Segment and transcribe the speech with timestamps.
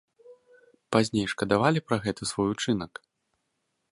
[0.95, 2.93] Пазней шкадавалі пра гэты свой учынак?